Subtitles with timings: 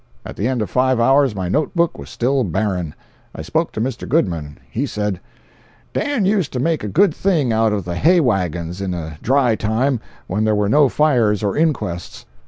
[0.25, 2.95] At the end of five hours my notebook was still barren.
[3.35, 4.09] I spoke to Mr.
[4.09, 4.57] Goodman.
[4.67, 5.19] He said:
[5.93, 9.55] "Dan used to make a good thing out of the hay wagons in a dry
[9.55, 12.25] time when there were no fires or inquests.